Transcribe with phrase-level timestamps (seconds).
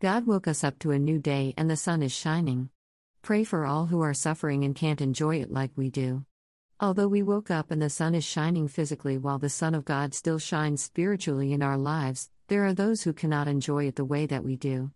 [0.00, 2.70] God woke us up to a new day and the sun is shining.
[3.20, 6.24] Pray for all who are suffering and can't enjoy it like we do.
[6.80, 10.14] Although we woke up and the sun is shining physically while the Son of God
[10.14, 14.24] still shines spiritually in our lives, there are those who cannot enjoy it the way
[14.24, 14.90] that we do.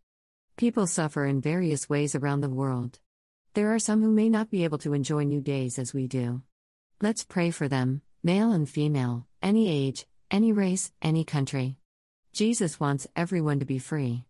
[0.56, 2.98] People suffer in various ways around the world.
[3.52, 6.40] There are some who may not be able to enjoy new days as we do.
[7.02, 11.76] Let's pray for them, male and female, any age, any race, any country.
[12.32, 14.24] Jesus wants everyone to be free.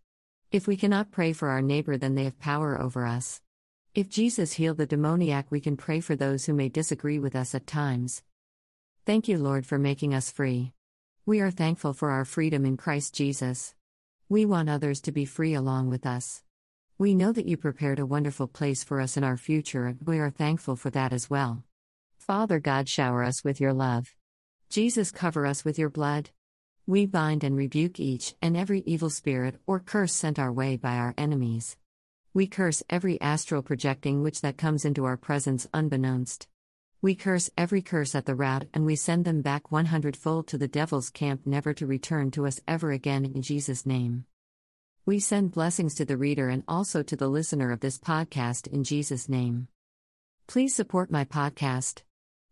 [0.55, 3.41] If we cannot pray for our neighbor, then they have power over us.
[3.93, 7.53] If Jesus healed the demoniac, we can pray for those who may disagree with us
[7.53, 8.23] at times.
[9.05, 10.71] Thank you, Lord, for making us free.
[11.25, 13.75] We are thankful for our freedom in Christ Jesus.
[14.29, 16.41] We want others to be free along with us.
[16.97, 20.19] We know that you prepared a wonderful place for us in our future, and we
[20.19, 21.65] are thankful for that as well.
[22.17, 24.15] Father God, shower us with your love.
[24.69, 26.29] Jesus, cover us with your blood.
[26.87, 30.97] We bind and rebuke each and every evil spirit or curse sent our way by
[30.97, 31.77] our enemies.
[32.31, 36.47] We curse every astral projecting witch that comes into our presence unbeknownst.
[37.01, 40.59] We curse every curse at the root and we send them back 100 fold to
[40.59, 44.25] the devil's camp, never to return to us ever again in Jesus' name.
[45.07, 48.83] We send blessings to the reader and also to the listener of this podcast in
[48.83, 49.69] Jesus' name.
[50.45, 52.03] Please support my podcast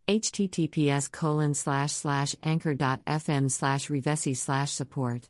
[0.08, 5.30] https colon slash slash anchor.fm slash revesi slash support.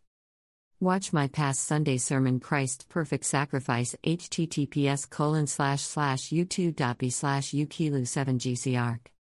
[0.80, 8.08] Watch my past Sunday sermon Christ Perfect Sacrifice https colon slash slash youtube.b slash ukilu
[8.08, 9.08] 7 gcark.